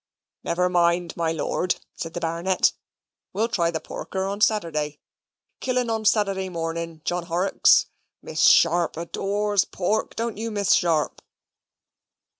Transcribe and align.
"Never 0.43 0.67
mind, 0.67 1.15
my 1.15 1.31
lord," 1.31 1.75
said 1.93 2.15
the 2.15 2.19
Baronet, 2.19 2.71
"we'll 3.33 3.47
try 3.47 3.69
the 3.69 3.79
porker 3.79 4.23
on 4.25 4.41
Saturday. 4.41 4.99
Kill 5.59 5.77
un 5.77 5.91
on 5.91 6.05
Saturday 6.05 6.49
morning, 6.49 7.03
John 7.05 7.25
Horrocks. 7.27 7.85
Miss 8.19 8.41
Sharp 8.47 8.97
adores 8.97 9.63
pork, 9.63 10.15
don't 10.15 10.37
you, 10.39 10.49
Miss 10.49 10.73
Sharp?" 10.73 11.21